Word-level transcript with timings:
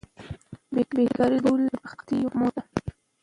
بیکاري 0.73 1.37
د 1.39 1.41
ټولو 1.45 1.63
بدبختیو 1.71 2.29
مور 2.39 2.51
ده. 2.55 2.63